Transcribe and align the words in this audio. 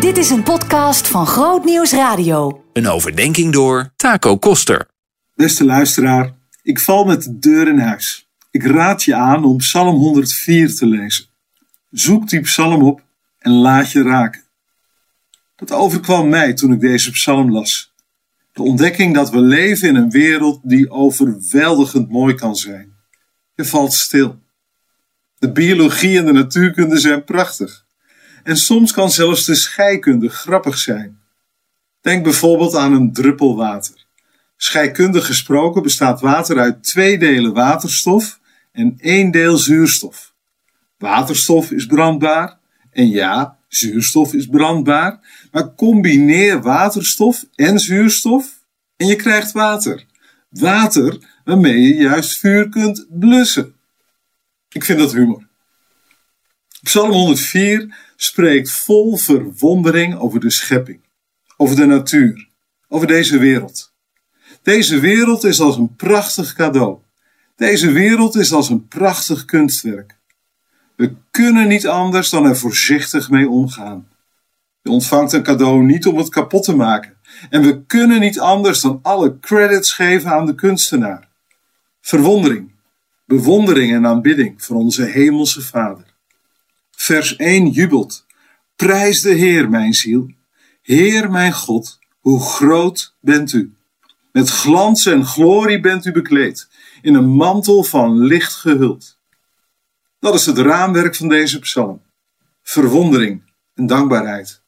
Dit 0.00 0.16
is 0.16 0.30
een 0.30 0.42
podcast 0.42 1.08
van 1.08 1.26
Groot 1.26 1.64
Nieuws 1.64 1.92
Radio. 1.92 2.64
Een 2.72 2.88
overdenking 2.88 3.52
door 3.52 3.92
Taco 3.96 4.36
Koster. 4.36 4.86
Beste 5.34 5.64
luisteraar, 5.64 6.34
ik 6.62 6.80
val 6.80 7.04
met 7.04 7.22
de 7.22 7.38
deur 7.38 7.68
in 7.68 7.78
huis. 7.78 8.28
Ik 8.50 8.64
raad 8.66 9.02
je 9.02 9.14
aan 9.14 9.44
om 9.44 9.56
Psalm 9.56 9.96
104 9.96 10.74
te 10.74 10.86
lezen. 10.86 11.24
Zoek 11.90 12.28
die 12.28 12.40
psalm 12.40 12.82
op 12.82 13.02
en 13.38 13.52
laat 13.52 13.92
je 13.92 14.02
raken. 14.02 14.42
Dat 15.56 15.72
overkwam 15.72 16.28
mij 16.28 16.54
toen 16.54 16.72
ik 16.72 16.80
deze 16.80 17.10
psalm 17.10 17.50
las. 17.50 17.92
De 18.52 18.62
ontdekking 18.62 19.14
dat 19.14 19.30
we 19.30 19.40
leven 19.40 19.88
in 19.88 19.94
een 19.94 20.10
wereld 20.10 20.60
die 20.62 20.90
overweldigend 20.90 22.10
mooi 22.10 22.34
kan 22.34 22.56
zijn. 22.56 22.92
Je 23.54 23.64
valt 23.64 23.92
stil. 23.92 24.38
De 25.38 25.52
biologie 25.52 26.18
en 26.18 26.26
de 26.26 26.32
natuurkunde 26.32 26.98
zijn 26.98 27.24
prachtig. 27.24 27.85
En 28.46 28.56
soms 28.56 28.92
kan 28.92 29.10
zelfs 29.10 29.44
de 29.44 29.54
scheikunde 29.54 30.28
grappig 30.28 30.78
zijn. 30.78 31.20
Denk 32.00 32.24
bijvoorbeeld 32.24 32.74
aan 32.74 32.92
een 32.92 33.12
druppel 33.12 33.56
water. 33.56 34.06
Scheikundig 34.56 35.26
gesproken 35.26 35.82
bestaat 35.82 36.20
water 36.20 36.58
uit 36.58 36.82
twee 36.82 37.18
delen 37.18 37.52
waterstof 37.52 38.40
en 38.72 38.94
één 38.98 39.30
deel 39.30 39.56
zuurstof. 39.56 40.34
Waterstof 40.98 41.70
is 41.70 41.86
brandbaar 41.86 42.58
en 42.90 43.08
ja, 43.08 43.58
zuurstof 43.68 44.34
is 44.34 44.46
brandbaar, 44.46 45.20
maar 45.52 45.74
combineer 45.74 46.62
waterstof 46.62 47.44
en 47.54 47.78
zuurstof 47.78 48.64
en 48.96 49.06
je 49.06 49.16
krijgt 49.16 49.52
water. 49.52 50.04
Water 50.48 51.18
waarmee 51.44 51.80
je 51.80 51.94
juist 51.94 52.38
vuur 52.38 52.68
kunt 52.68 53.06
blussen. 53.10 53.74
Ik 54.68 54.84
vind 54.84 54.98
dat 54.98 55.12
humor. 55.12 55.45
Psalm 56.82 57.10
104 57.10 57.94
spreekt 58.16 58.70
vol 58.70 59.16
verwondering 59.16 60.18
over 60.18 60.40
de 60.40 60.50
schepping, 60.50 61.00
over 61.56 61.76
de 61.76 61.86
natuur, 61.86 62.48
over 62.88 63.06
deze 63.06 63.38
wereld. 63.38 63.94
Deze 64.62 65.00
wereld 65.00 65.44
is 65.44 65.60
als 65.60 65.76
een 65.76 65.96
prachtig 65.96 66.54
cadeau. 66.54 66.98
Deze 67.56 67.90
wereld 67.90 68.36
is 68.36 68.52
als 68.52 68.68
een 68.68 68.88
prachtig 68.88 69.44
kunstwerk. 69.44 70.16
We 70.96 71.14
kunnen 71.30 71.68
niet 71.68 71.86
anders 71.86 72.30
dan 72.30 72.46
er 72.46 72.56
voorzichtig 72.56 73.30
mee 73.30 73.48
omgaan. 73.48 74.08
Je 74.82 74.90
ontvangt 74.90 75.32
een 75.32 75.42
cadeau 75.42 75.82
niet 75.82 76.06
om 76.06 76.16
het 76.16 76.28
kapot 76.28 76.64
te 76.64 76.76
maken. 76.76 77.16
En 77.50 77.62
we 77.62 77.84
kunnen 77.84 78.20
niet 78.20 78.40
anders 78.40 78.80
dan 78.80 78.98
alle 79.02 79.38
credits 79.40 79.92
geven 79.92 80.30
aan 80.30 80.46
de 80.46 80.54
kunstenaar. 80.54 81.28
Verwondering, 82.00 82.72
bewondering 83.24 83.92
en 83.92 84.06
aanbidding 84.06 84.64
voor 84.64 84.76
onze 84.76 85.04
hemelse 85.04 85.62
Vader. 85.62 86.15
Vers 87.06 87.36
1 87.36 87.70
jubelt. 87.70 88.26
Prijs 88.76 89.20
de 89.20 89.34
Heer, 89.34 89.70
mijn 89.70 89.94
ziel. 89.94 90.30
Heer, 90.82 91.30
mijn 91.30 91.52
God, 91.52 91.98
hoe 92.20 92.40
groot 92.40 93.14
bent 93.20 93.52
u. 93.52 93.74
Met 94.32 94.48
glans 94.48 95.06
en 95.06 95.24
glorie 95.24 95.80
bent 95.80 96.04
u 96.04 96.12
bekleed, 96.12 96.68
in 97.02 97.14
een 97.14 97.28
mantel 97.28 97.82
van 97.82 98.18
licht 98.18 98.54
gehuld. 98.54 99.18
Dat 100.18 100.34
is 100.34 100.46
het 100.46 100.58
raamwerk 100.58 101.14
van 101.16 101.28
deze 101.28 101.58
psalm. 101.58 102.02
Verwondering 102.62 103.42
en 103.74 103.86
dankbaarheid. 103.86 104.60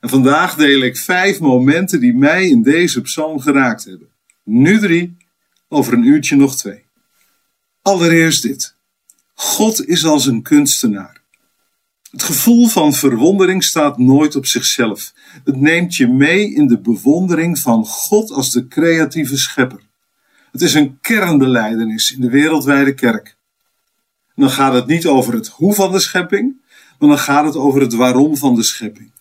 En 0.00 0.08
vandaag 0.08 0.54
deel 0.54 0.80
ik 0.80 0.96
vijf 0.96 1.40
momenten 1.40 2.00
die 2.00 2.14
mij 2.14 2.48
in 2.48 2.62
deze 2.62 3.00
psalm 3.00 3.40
geraakt 3.40 3.84
hebben. 3.84 4.08
Nu 4.42 4.78
drie, 4.78 5.16
over 5.68 5.92
een 5.92 6.04
uurtje 6.04 6.36
nog 6.36 6.56
twee. 6.56 6.84
Allereerst 7.82 8.42
dit. 8.42 8.74
God 9.34 9.86
is 9.86 10.04
als 10.04 10.26
een 10.26 10.42
kunstenaar. 10.42 11.21
Het 12.12 12.22
gevoel 12.22 12.66
van 12.66 12.92
verwondering 12.92 13.64
staat 13.64 13.98
nooit 13.98 14.36
op 14.36 14.46
zichzelf. 14.46 15.12
Het 15.44 15.56
neemt 15.56 15.96
je 15.96 16.08
mee 16.08 16.54
in 16.54 16.66
de 16.66 16.80
bewondering 16.80 17.58
van 17.58 17.84
God 17.84 18.30
als 18.30 18.50
de 18.50 18.68
creatieve 18.68 19.38
schepper. 19.38 19.80
Het 20.50 20.62
is 20.62 20.74
een 20.74 20.98
kernbeleidenis 21.00 22.12
in 22.12 22.20
de 22.20 22.30
wereldwijde 22.30 22.94
kerk. 22.94 23.36
dan 24.34 24.50
gaat 24.50 24.72
het 24.74 24.86
niet 24.86 25.06
over 25.06 25.34
het 25.34 25.48
hoe 25.48 25.74
van 25.74 25.92
de 25.92 26.00
schepping, 26.00 26.60
maar 26.98 27.08
dan 27.08 27.18
gaat 27.18 27.44
het 27.44 27.56
over 27.56 27.80
het 27.80 27.94
waarom 27.94 28.36
van 28.36 28.54
de 28.54 28.62
schepping. 28.62 29.12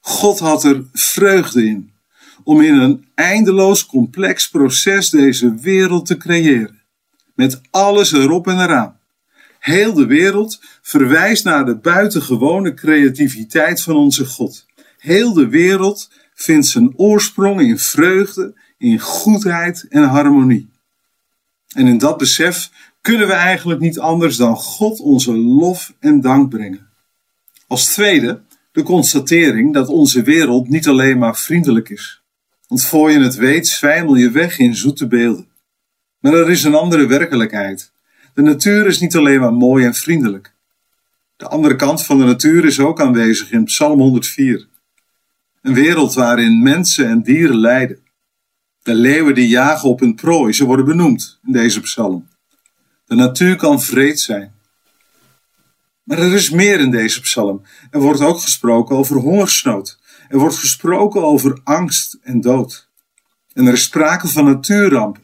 God 0.00 0.38
had 0.38 0.64
er 0.64 0.84
vreugde 0.92 1.66
in 1.66 1.92
om 2.44 2.60
in 2.60 2.74
een 2.74 3.06
eindeloos 3.14 3.86
complex 3.86 4.48
proces 4.48 5.10
deze 5.10 5.54
wereld 5.54 6.06
te 6.06 6.16
creëren. 6.16 6.82
Met 7.34 7.60
alles 7.70 8.12
erop 8.12 8.46
en 8.46 8.60
eraan. 8.60 8.98
Heel 9.64 9.92
de 9.92 10.06
wereld 10.06 10.60
verwijst 10.82 11.44
naar 11.44 11.64
de 11.64 11.76
buitengewone 11.76 12.74
creativiteit 12.74 13.82
van 13.82 13.96
onze 13.96 14.26
God. 14.26 14.66
Heel 14.98 15.32
de 15.32 15.48
wereld 15.48 16.10
vindt 16.34 16.66
zijn 16.66 16.92
oorsprong 16.96 17.60
in 17.60 17.78
vreugde, 17.78 18.54
in 18.78 18.98
goedheid 18.98 19.86
en 19.88 20.02
harmonie. 20.02 20.70
En 21.74 21.86
in 21.86 21.98
dat 21.98 22.18
besef 22.18 22.70
kunnen 23.00 23.26
we 23.26 23.32
eigenlijk 23.32 23.80
niet 23.80 23.98
anders 23.98 24.36
dan 24.36 24.56
God 24.56 25.00
onze 25.00 25.36
lof 25.36 25.94
en 25.98 26.20
dank 26.20 26.48
brengen. 26.48 26.88
Als 27.66 27.86
tweede 27.86 28.42
de 28.72 28.82
constatering 28.82 29.74
dat 29.74 29.88
onze 29.88 30.22
wereld 30.22 30.68
niet 30.68 30.88
alleen 30.88 31.18
maar 31.18 31.36
vriendelijk 31.36 31.88
is. 31.88 32.22
Want 32.68 32.84
voor 32.84 33.10
je 33.10 33.20
het 33.20 33.34
weet 33.34 33.68
zwijmel 33.68 34.14
je 34.14 34.30
weg 34.30 34.58
in 34.58 34.76
zoete 34.76 35.06
beelden. 35.06 35.48
Maar 36.18 36.32
er 36.32 36.50
is 36.50 36.64
een 36.64 36.74
andere 36.74 37.06
werkelijkheid. 37.06 37.92
De 38.34 38.42
natuur 38.42 38.86
is 38.86 39.00
niet 39.00 39.16
alleen 39.16 39.40
maar 39.40 39.52
mooi 39.52 39.84
en 39.84 39.94
vriendelijk. 39.94 40.54
De 41.36 41.48
andere 41.48 41.76
kant 41.76 42.04
van 42.04 42.18
de 42.18 42.24
natuur 42.24 42.64
is 42.64 42.80
ook 42.80 43.00
aanwezig 43.00 43.50
in 43.50 43.64
Psalm 43.64 44.00
104. 44.00 44.68
Een 45.62 45.74
wereld 45.74 46.14
waarin 46.14 46.62
mensen 46.62 47.08
en 47.08 47.22
dieren 47.22 47.56
lijden. 47.56 47.98
De 48.82 48.94
leeuwen 48.94 49.34
die 49.34 49.48
jagen 49.48 49.88
op 49.88 50.00
hun 50.00 50.14
prooi, 50.14 50.52
ze 50.52 50.64
worden 50.64 50.84
benoemd 50.84 51.38
in 51.46 51.52
deze 51.52 51.80
psalm. 51.80 52.28
De 53.04 53.14
natuur 53.14 53.56
kan 53.56 53.82
vreed 53.82 54.20
zijn. 54.20 54.54
Maar 56.02 56.18
er 56.18 56.32
is 56.32 56.50
meer 56.50 56.80
in 56.80 56.90
deze 56.90 57.20
psalm. 57.20 57.62
Er 57.90 58.00
wordt 58.00 58.20
ook 58.20 58.40
gesproken 58.40 58.96
over 58.96 59.16
hongersnood. 59.16 59.98
Er 60.28 60.38
wordt 60.38 60.56
gesproken 60.56 61.22
over 61.22 61.60
angst 61.64 62.18
en 62.22 62.40
dood. 62.40 62.88
En 63.52 63.66
er 63.66 63.72
is 63.72 63.82
sprake 63.82 64.28
van 64.28 64.44
natuurrampen. 64.44 65.23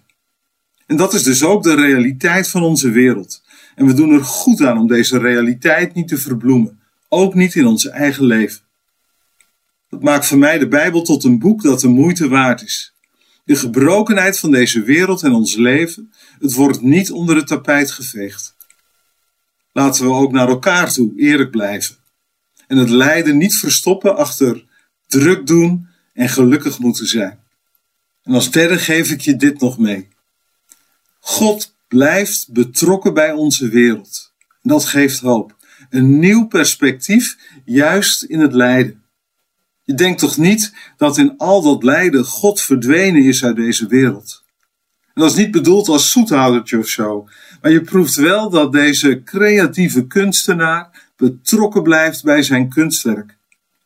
En 0.91 0.97
dat 0.97 1.15
is 1.15 1.23
dus 1.23 1.45
ook 1.45 1.63
de 1.63 1.75
realiteit 1.75 2.49
van 2.49 2.63
onze 2.63 2.91
wereld. 2.91 3.43
En 3.75 3.87
we 3.87 3.95
doen 3.95 4.13
er 4.13 4.25
goed 4.25 4.63
aan 4.63 4.79
om 4.79 4.87
deze 4.87 5.19
realiteit 5.19 5.95
niet 5.95 6.09
te 6.09 6.19
verbloemen, 6.19 6.81
ook 7.09 7.35
niet 7.35 7.55
in 7.55 7.67
ons 7.67 7.89
eigen 7.89 8.25
leven. 8.25 8.61
Dat 9.89 10.03
maakt 10.03 10.27
voor 10.27 10.39
mij 10.39 10.59
de 10.59 10.69
Bijbel 10.69 11.03
tot 11.03 11.25
een 11.25 11.39
boek 11.39 11.63
dat 11.63 11.81
de 11.81 11.89
moeite 11.89 12.29
waard 12.29 12.63
is. 12.63 12.95
De 13.45 13.57
gebrokenheid 13.57 14.39
van 14.39 14.51
deze 14.51 14.83
wereld 14.83 15.23
en 15.23 15.33
ons 15.33 15.55
leven, 15.55 16.13
het 16.39 16.55
wordt 16.55 16.83
niet 16.83 17.11
onder 17.11 17.37
het 17.37 17.47
tapijt 17.47 17.91
geveegd. 17.91 18.57
Laten 19.73 20.05
we 20.05 20.13
ook 20.13 20.33
naar 20.33 20.49
elkaar 20.49 20.93
toe 20.93 21.13
eerlijk 21.17 21.51
blijven. 21.51 21.97
En 22.67 22.77
het 22.77 22.91
lijden 22.91 23.37
niet 23.37 23.55
verstoppen 23.55 24.17
achter 24.17 24.65
druk 25.07 25.47
doen 25.47 25.89
en 26.13 26.29
gelukkig 26.29 26.79
moeten 26.79 27.07
zijn. 27.07 27.39
En 28.23 28.35
als 28.35 28.51
derde 28.51 28.79
geef 28.79 29.11
ik 29.11 29.21
je 29.21 29.37
dit 29.37 29.61
nog 29.61 29.79
mee. 29.79 30.09
God 31.21 31.75
blijft 31.89 32.53
betrokken 32.53 33.15
bij 33.15 33.33
onze 33.33 33.69
wereld. 33.69 34.33
Dat 34.63 34.85
geeft 34.85 35.21
hoop. 35.21 35.57
Een 35.91 36.19
nieuw 36.19 36.47
perspectief, 36.47 37.37
juist 37.65 38.23
in 38.23 38.41
het 38.41 38.53
lijden. 38.53 39.03
Je 39.83 39.95
denkt 39.95 40.21
toch 40.21 40.37
niet 40.37 40.75
dat 40.97 41.19
in 41.19 41.35
al 41.37 41.63
dat 41.63 41.83
lijden 41.83 42.25
God 42.25 42.61
verdwenen 42.61 43.23
is 43.23 43.45
uit 43.45 43.57
deze 43.57 43.87
wereld? 43.87 44.43
En 45.15 45.23
dat 45.23 45.31
is 45.31 45.37
niet 45.37 45.51
bedoeld 45.51 45.89
als 45.89 46.11
zoethoudertje 46.11 46.79
of 46.79 46.89
zo, 46.89 47.29
maar 47.63 47.71
je 47.71 47.81
proeft 47.81 48.15
wel 48.15 48.51
dat 48.51 48.73
deze 48.73 49.23
creatieve 49.25 50.07
kunstenaar 50.07 51.11
betrokken 51.17 51.83
blijft 51.83 52.25
bij 52.25 52.43
zijn 52.43 52.69
kunstwerk. 52.69 53.37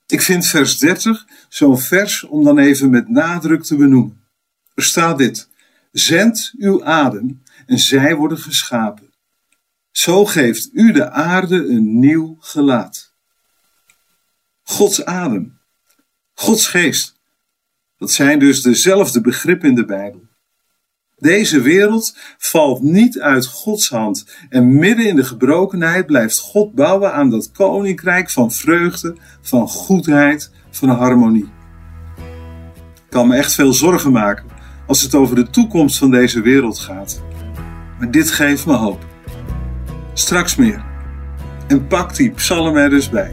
Ik 0.07 0.23
vind 0.23 0.47
vers 0.47 0.79
30 0.79 1.27
zo'n 1.49 1.79
vers 1.79 2.25
om 2.25 2.45
dan 2.45 2.59
even 2.59 2.91
met 2.91 3.09
nadruk 3.09 3.63
te 3.63 3.77
benoemen. 3.77 4.21
Er 4.75 4.83
staat 4.83 5.19
dit: 5.19 5.49
Zend 5.95 6.53
uw 6.59 6.85
adem 6.85 7.43
en 7.67 7.79
zij 7.79 8.15
worden 8.15 8.39
geschapen. 8.39 9.13
Zo 9.91 10.25
geeft 10.25 10.69
u 10.73 10.93
de 10.93 11.11
aarde 11.11 11.57
een 11.57 11.99
nieuw 11.99 12.37
gelaat. 12.41 13.13
Gods 14.63 15.05
adem, 15.05 15.59
Gods 16.35 16.67
geest, 16.67 17.21
dat 17.99 18.11
zijn 18.11 18.39
dus 18.39 18.63
dezelfde 18.63 19.21
begrippen 19.21 19.69
in 19.69 19.75
de 19.75 19.85
Bijbel. 19.85 20.23
Deze 21.17 21.61
wereld 21.61 22.17
valt 22.39 22.83
niet 22.83 23.21
uit 23.21 23.47
Gods 23.47 23.89
hand 23.89 24.27
en 24.49 24.79
midden 24.79 25.07
in 25.07 25.17
de 25.17 25.25
gebrokenheid 25.25 26.07
blijft 26.07 26.39
God 26.39 26.75
bouwen 26.75 27.13
aan 27.13 27.31
dat 27.31 27.53
koninkrijk 27.53 28.31
van 28.31 28.53
vreugde, 28.53 29.17
van 29.41 29.69
goedheid, 29.69 30.51
van 30.71 30.89
harmonie. 30.89 31.53
Ik 32.95 33.11
kan 33.11 33.29
me 33.29 33.37
echt 33.37 33.55
veel 33.55 33.73
zorgen 33.73 34.13
maken 34.13 34.54
als 34.87 35.03
het 35.03 35.15
over 35.15 35.37
de 35.37 35.51
toekomst 35.51 35.99
van 35.99 36.11
deze 36.11 36.41
wereld 36.41 36.79
gaat. 36.79 37.23
Maar 37.99 38.11
dit 38.11 38.31
geeft 38.31 38.67
me 38.67 38.73
hoop. 38.73 39.05
Straks 40.13 40.57
meer. 40.57 40.85
En 41.67 41.87
pak 41.87 42.17
die 42.17 42.31
psalm 42.31 42.77
er 42.77 42.91
dus 42.91 43.09
bij. 43.09 43.31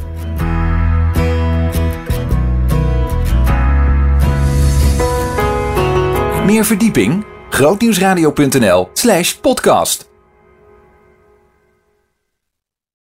Meer 6.45 6.65
verdieping? 6.65 7.25
grootnieuwsradio.nl 7.49 8.89
slash 8.93 9.33
podcast 9.33 10.10